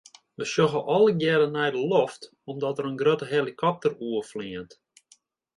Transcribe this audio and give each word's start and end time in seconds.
We 0.39 0.45
sjogge 0.51 0.79
allegearre 0.95 1.47
nei 1.51 1.69
de 1.75 1.81
loft 1.93 2.21
omdat 2.51 2.75
der 2.77 2.89
in 2.91 2.99
grutte 3.01 3.29
helikopter 3.35 3.91
oerfleant. 4.07 4.71